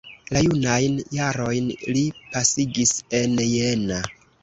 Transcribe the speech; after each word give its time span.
La 0.35 0.39
junajn 0.45 0.95
jarojn 1.17 1.69
li 1.99 2.07
pasigis 2.33 2.97
en 3.23 3.41
Jena. 3.55 4.05